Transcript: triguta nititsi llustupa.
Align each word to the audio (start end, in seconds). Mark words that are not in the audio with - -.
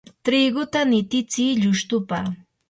triguta 0.27 0.79
nititsi 0.91 1.45
llustupa. 1.61 2.19